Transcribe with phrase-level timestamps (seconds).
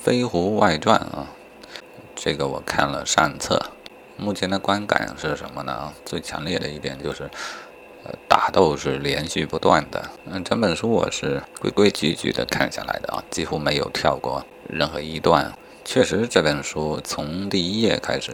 [0.00, 1.26] 飞狐外传》啊，
[2.16, 3.60] 这个我看了上册，
[4.16, 5.92] 目前的观感是什么呢？
[6.06, 7.24] 最强烈的一点就是，
[8.04, 10.02] 呃，打斗是连续不断的。
[10.24, 15.52] 嗯，整本书我是规规矩矩的看下来的啊，几乎没有跳过任何一段。
[15.84, 18.32] 确实，这本书从第一页开始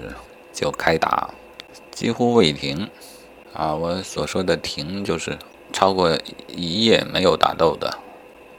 [0.52, 1.30] 就开打，
[1.90, 2.88] 几乎未停。
[3.52, 5.36] 啊，我所说的停就是
[5.72, 7.98] 超过一页没有打斗的，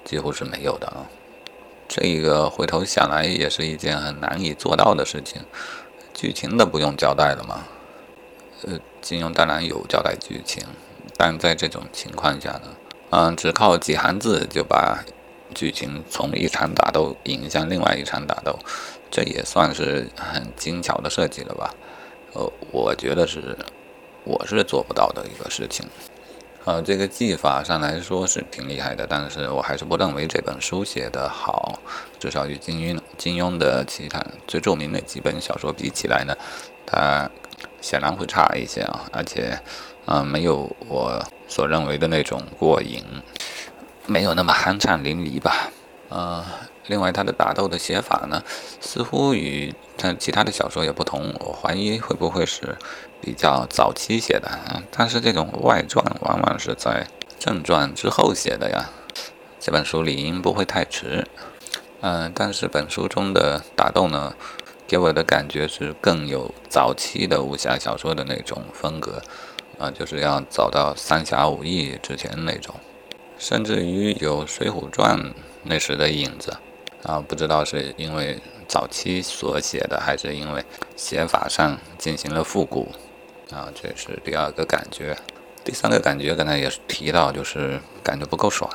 [0.04, 1.08] 几乎是没有的啊。
[1.88, 5.42] 这个回头想来也是一件很难以做到的事情。
[6.14, 7.64] 剧情的不用交代了吗？
[8.64, 10.64] 呃，金庸当然有交代剧情，
[11.16, 12.64] 但在这种情况下呢，
[13.12, 15.06] 嗯，只靠几行字就把
[15.54, 18.58] 剧情从一场打斗引向另外一场打斗，
[19.12, 21.74] 这也算是很精巧的设计了吧？
[22.34, 23.56] 呃，我觉得是，
[24.24, 25.86] 我是做不到的一个事情。
[26.68, 31.80] 呃，这个技法上来说是挺厉害的，但是我还是不认为这本书写的好，
[32.20, 36.36] 至少与金庸金庸的其他最著名的几本小说比起来呢，
[36.86, 37.32] 它
[37.80, 39.58] 显然会差一些啊，而且，
[40.08, 43.02] 嗯，没有我所认为的那种过瘾，
[44.06, 45.72] 没有那么酣畅淋漓吧。
[46.10, 46.46] 呃，
[46.88, 48.44] 另外他的打斗的写法呢，
[48.82, 52.76] 似乎与他其他的小说也不同，我怀疑会不会是。
[53.20, 57.08] 比较早期写的啊，但是这种外传往往是在
[57.40, 58.92] 正传之后写的呀。
[59.60, 61.28] 这本书理应不会太迟，
[62.02, 64.36] 嗯，但是本书中的打斗呢，
[64.88, 69.20] 给我的感觉是更有早期的武侠小说的那种风格
[69.80, 72.76] 啊，就是要走到三侠五义之前那种，
[73.40, 75.20] 甚至于有《水浒传》
[75.64, 76.56] 那时的影子
[77.04, 80.64] 啊，不知道是因为早期所写的，还是因为
[80.96, 82.90] 写法上进行了复古。
[83.52, 85.18] 啊，这是第二个感觉，
[85.64, 88.70] 第三个感觉刚才也是提到，就是感觉不够爽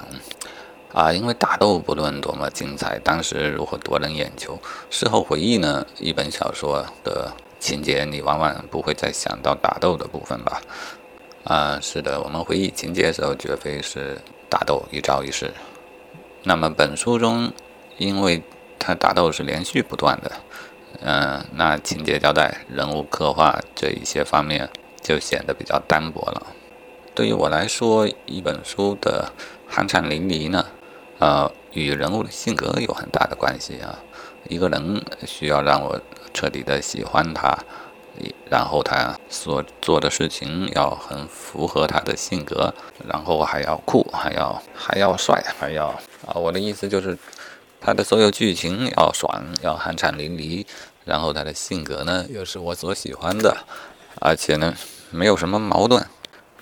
[0.94, 10.62] 啊，因为打斗不论多么精彩，当时如何夺人眼球，事后回忆呢，一本小说的情节你往往不会再想到打斗的部分吧？
[11.44, 14.18] 啊，是的，我们回忆情节的时候，绝非是
[14.48, 15.52] 打斗一招一式。
[16.44, 17.52] 那么本书中，
[18.02, 18.42] 因为
[18.79, 20.33] 它打斗是连续不断的。
[21.05, 24.68] 嗯，那情节交代、人物刻画这一些方面
[25.01, 26.46] 就显得比较单薄了。
[27.14, 29.33] 对于我来说，一本书的
[29.70, 30.67] 酣畅淋漓呢，
[31.18, 33.98] 呃，与人物的性格有很大的关系啊。
[34.48, 36.01] 一个人需要让我
[36.35, 37.57] 彻底的喜欢他，
[38.51, 42.74] 然后他所做的事情要很符合他的性格，
[43.08, 45.86] 然后还要酷，还要还要帅，还要
[46.27, 47.17] 啊，我的意思就是。
[47.84, 50.64] 他的所有剧情要爽，要酣畅淋漓，
[51.04, 53.56] 然后他的性格呢又是我所喜欢的，
[54.20, 54.74] 而且呢
[55.10, 56.06] 没有什么矛盾，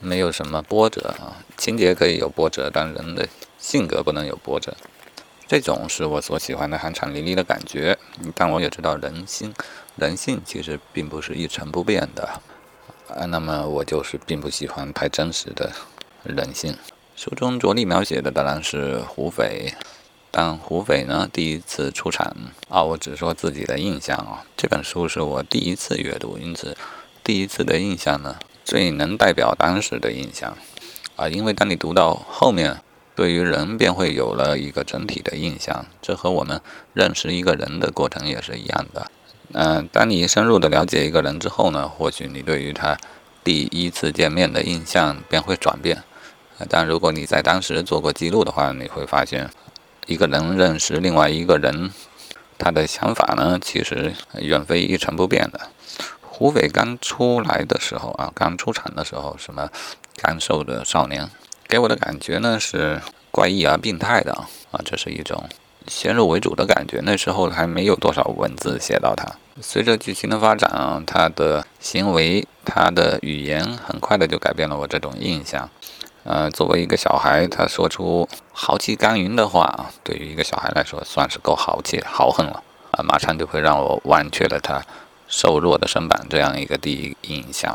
[0.00, 1.44] 没有什么波折啊。
[1.58, 4.74] 情节可以有波折，但人的性格不能有波折。
[5.46, 7.98] 这种是我所喜欢的酣畅淋漓的感觉。
[8.34, 9.52] 但我也知道人心，
[9.96, 12.40] 人性其实并不是一成不变的
[13.08, 13.26] 啊。
[13.26, 15.70] 那么我就是并不喜欢太真实的
[16.22, 16.74] 人性。
[17.14, 19.74] 书中着力描写的当然是胡斐。
[20.32, 22.36] 但胡斐呢，第一次出场
[22.68, 24.44] 啊，我只说自己的印象啊。
[24.56, 26.76] 这本书是我第一次阅读，因此
[27.24, 30.56] 第一次的印象呢，最能代表当时的印象
[31.16, 31.28] 啊。
[31.28, 32.80] 因为当你读到后面，
[33.16, 36.60] 对于人便会有了一个整体的印象，这和我们
[36.94, 39.10] 认识一个人的过程也是一样的。
[39.52, 42.96] 嗯，当你深入的了解一个人之后呢，或许你对于他
[43.42, 46.04] 第一次见面的印象便会转变。
[46.68, 49.50] 但如果你在当时做过记录的话，你会发现。
[50.10, 51.92] 一个人认识另外一个人，
[52.58, 55.68] 他的想法呢，其实远非一成不变的。
[56.20, 59.70] 胡斐刚出来的时候啊，刚出场的时候，什么
[60.16, 61.30] 干瘦的少年，
[61.68, 63.00] 给我的感觉呢是
[63.30, 64.32] 怪异而病态的
[64.72, 65.48] 啊，这是一种
[65.86, 67.00] 先入为主的感觉。
[67.04, 69.32] 那时候还没有多少文字写到他。
[69.62, 75.70] 随着剧情的发展啊，他的行为、他的语言，很快的就改变了我这种印象。
[76.22, 83.02] 呃，作为一个小孩，他说出豪气干云的话啊，对于一个小孩来说，算是够豪气豪横了啊！
[83.02, 84.84] 马上就会让我忘却了他
[85.26, 87.74] 瘦弱的身板这样一个第一印象，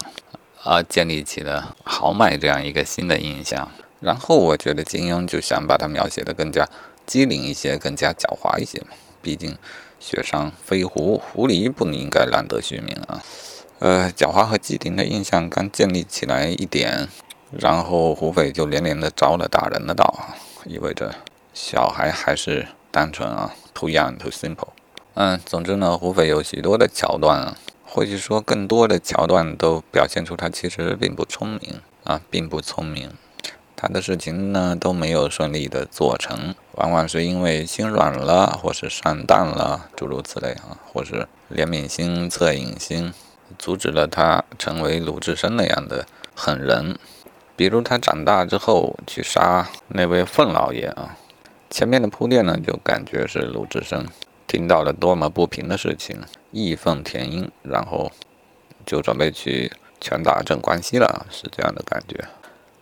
[0.63, 3.71] 而建立起了豪迈这样一个新的印象。
[3.99, 6.69] 然后我觉得金庸就想把他描写的更加
[7.07, 8.79] 机灵一些，更加狡猾一些。
[9.23, 9.57] 毕竟
[9.99, 13.23] 雪上飞狐，狐狸不应该浪得虚名啊。
[13.79, 17.09] 呃，狡猾和机灵的印象刚建立起来一点。
[17.57, 20.13] 然后胡斐就连连的招了打人的道，
[20.65, 21.15] 意味着
[21.53, 24.69] 小孩还是单纯啊，too young too simple。
[25.13, 33.09] 嗯，总之呢，胡斐有许多的桥段啊，或者说更多的桥段都表现出他其实并不聪明啊，并不聪明。
[33.77, 43.13] 他的事情呢都没有顺利的做成，往往是因为心软了，或是上当了，诸如此类啊，或是怜悯心、恻隐心，
[43.57, 46.97] 阻止了他成为鲁智深那样的狠人。
[47.55, 51.17] 比如他长大之后去杀那位凤老爷啊，
[51.69, 54.05] 前面的铺垫呢，就感觉是鲁智深
[54.45, 56.19] 听到了多么不平的事情，
[56.51, 58.11] 义愤填膺，然后
[58.85, 59.71] 就准备去
[60.01, 62.25] 拳打镇关西了，是这样的感觉。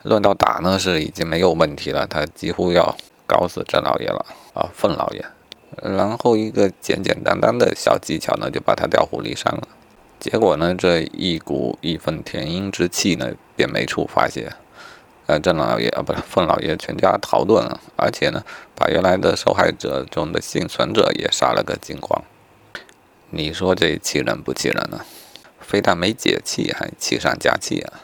[0.02, 2.96] 论到打呢，是已经没有问题了，他几乎要
[3.28, 5.24] 搞死郑老爷了啊，凤老爷。
[5.82, 9.68] 然后一个简简单单的小技巧呢，就把他调虎离山了。
[10.20, 14.52] 结果呢，这一股义愤填膺之气呢，便没处发泄。
[15.26, 18.44] 呃，郑老爷啊，不是凤老爷，全家逃遁了，而且呢，
[18.76, 22.22] 把原来的受害者中的幸存者也杀了个精光。
[23.30, 25.06] 你说这气人不气人呢？
[25.62, 28.04] 非但没解气，还气上加气啊！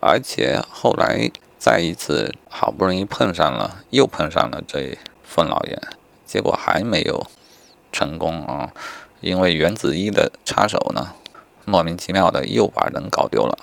[0.00, 1.30] 而且后来
[1.60, 5.80] 再一次好不容易碰上了，又碰上了这凤老爷，
[6.26, 7.24] 结果还没有
[7.92, 8.72] 成功啊！
[9.20, 11.14] 因为袁子一的插手呢，
[11.64, 13.56] 莫名其妙的又把人搞丢了。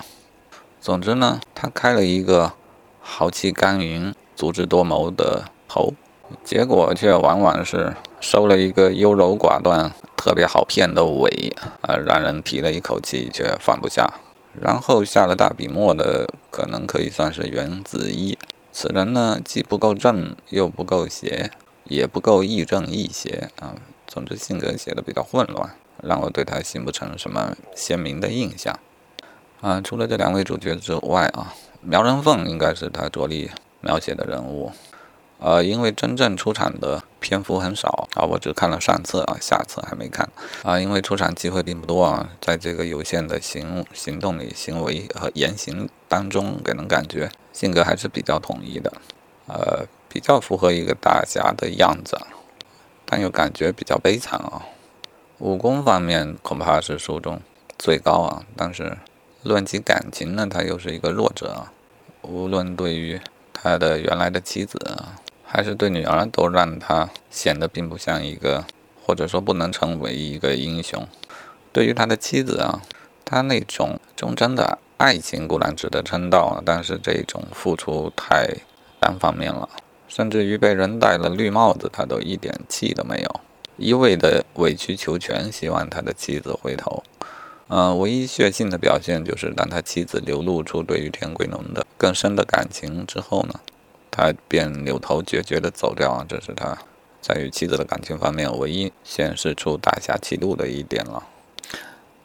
[0.80, 2.54] 总之呢，他开了一个。
[3.02, 5.94] 豪气干云、足智多谋的头，
[6.44, 14.14] 结果却往往是收了一个优柔寡断、特别好骗的尾，啊，让人提了一口气却放不下。
[14.60, 18.38] 然后下了大笔墨的，可能可以算是袁子一。
[18.72, 21.52] 此人呢，既不够正，又不够邪，
[21.86, 23.76] 也不够亦正亦邪啊。
[24.08, 28.78] 总之，性格写的比较混乱，让我对他形不成什么鲜明的印象。
[29.62, 31.54] 啊，除了这两位主角之外啊。
[31.82, 33.50] 苗人凤应该是他着力
[33.80, 34.72] 描写的人物，
[35.40, 40.30] 呃，因为真正出场的篇幅很少啊，我只看了上册啊，下册还没看
[40.64, 48.92] 啊，因为出场机会并不多啊，在这个有限的行行动里、行为和言行当中，给人感觉性格还是比较统一的，
[49.48, 52.20] 呃，比较符合一个大侠的样子，
[53.06, 54.64] 但又感觉比较悲惨啊。
[55.38, 57.40] 武功方面恐怕是书中
[57.78, 58.98] 最高啊，但是。
[59.44, 61.68] 论及感情呢，他又是一个弱者。
[62.22, 63.20] 无论对于
[63.54, 64.78] 他的原来的妻子，
[65.46, 68.66] 还是对女儿，都让他显得并不像一个，
[69.02, 71.08] 或者说不能成为一个英雄。
[71.72, 72.82] 对于他的妻子啊，
[73.24, 78.50] 他那种忠贞的爱情固然值得称道，但是这种付出太
[79.00, 79.70] 单方面了，
[80.08, 83.40] 甚至于被人戴了绿帽子，他都一点气都没有，
[83.78, 87.02] 一味的委曲求全，希望他的妻子回头。
[87.72, 93.60] 嗯，唯一血性的表现就是，当他妻子流露出对于田桂龙的更深的感情之后呢，
[94.10, 96.26] 他便扭头决绝地走掉啊。
[96.28, 96.76] 这是他
[97.22, 101.24] 在与妻子的感情方面唯一显示出大侠气度的一点了。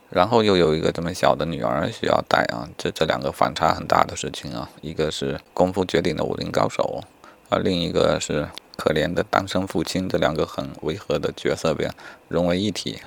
[0.08, 7.04] 然后又有一个这么小的女儿需要带啊，这这两个反差很大的事情啊，一个是功夫绝顶的武林高手，
[7.50, 8.48] 而另一个是
[8.78, 11.92] 可怜的单身父亲，这两个很违和的角色便
[12.28, 13.00] 融为一体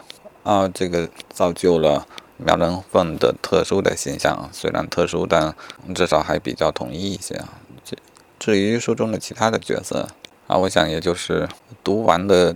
[0.44, 2.06] 啊，这个造就了。
[2.38, 5.56] 苗人凤的特殊的形象，虽然特殊，但
[5.95, 7.60] 至少还比较统一一些啊。
[7.84, 7.98] 至
[8.39, 10.07] 至于书中的其他的角色
[10.45, 11.50] 啊，我想也就是
[11.84, 12.56] 读完的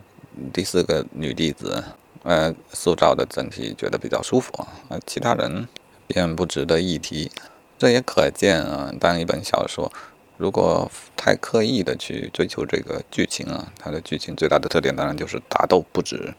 [0.53, 1.83] 第四个女弟子，
[2.23, 4.53] 呃，塑造的整体觉得比较舒服
[4.87, 4.99] 啊。
[5.07, 5.67] 其他人
[6.05, 7.31] 便不值得一提。
[7.79, 9.91] 这也可见啊，当一本小说
[10.37, 16.35] 如果太刻意的去追求这个剧情啊，它的剧情最大的特点当然就是打斗不止，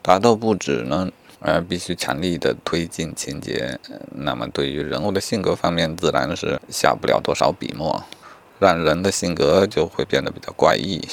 [0.00, 1.10] 打斗不止呢。
[1.38, 3.78] 而必须强力的推进情节，
[4.10, 8.02] 那么对于人物的性格方面，自然是下不了多少笔墨，
[8.58, 11.06] 让人的性格就会变得比较怪异。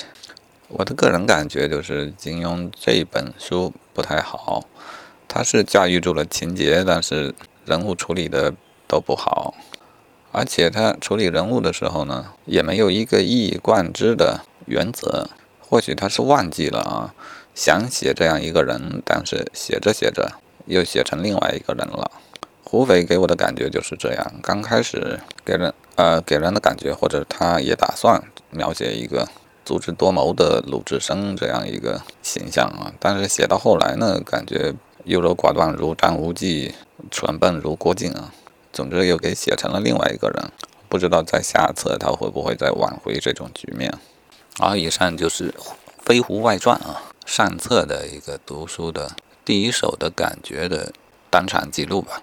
[0.70, 4.66] 我的个人感觉就是金庸这本书不太好，
[5.28, 8.54] 他是驾驭住了情节，但是人物处理的
[8.88, 9.54] 都不好，
[10.32, 17.14] 而且他处理人物的时候呢，也没有一个一以贯之的原则，或许他是忘记了啊。
[17.56, 20.32] 想写这样一个人，但是写着写着
[20.66, 22.12] 又写成另外一个人了。
[22.64, 28.20] 胡斐给我的感觉就是这样，刚开始给人呃给人的感觉，或者他也打算
[28.50, 29.28] 描写一个
[29.64, 36.74] 足智多谋的鲁智深这样一个形象啊，但是写到后来呢，感觉优柔寡断如张无忌，
[37.12, 38.34] 蠢笨如郭靖啊，
[38.72, 40.52] 总之又给写成了另外一个人。
[40.90, 43.94] 不知道在下册他会不会再挽回这种局面。
[44.58, 45.52] 好，以上就是
[46.04, 47.13] 《飞狐外传》啊。
[47.26, 49.16] 上册的一个读书的
[49.46, 50.94] 第一手的感觉的
[51.30, 52.22] 当场记录吧。